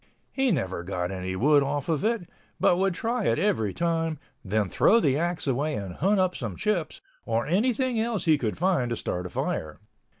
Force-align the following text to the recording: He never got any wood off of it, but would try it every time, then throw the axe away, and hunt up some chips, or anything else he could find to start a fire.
He 0.31 0.49
never 0.49 0.81
got 0.83 1.11
any 1.11 1.35
wood 1.35 1.61
off 1.61 1.87
of 1.87 2.03
it, 2.03 2.27
but 2.59 2.77
would 2.77 2.95
try 2.95 3.25
it 3.25 3.37
every 3.37 3.71
time, 3.71 4.17
then 4.43 4.67
throw 4.67 4.99
the 4.99 5.15
axe 5.15 5.45
away, 5.45 5.75
and 5.75 5.93
hunt 5.93 6.19
up 6.19 6.35
some 6.35 6.55
chips, 6.55 7.01
or 7.23 7.45
anything 7.45 7.99
else 7.99 8.25
he 8.25 8.39
could 8.39 8.57
find 8.57 8.89
to 8.89 8.95
start 8.95 9.27
a 9.27 9.29
fire. 9.29 9.77